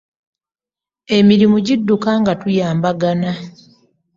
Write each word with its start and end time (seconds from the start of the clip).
Emirimu 1.17 1.57
gidduka 1.65 2.09
nga 2.21 2.33
tuyambagana. 2.41 3.31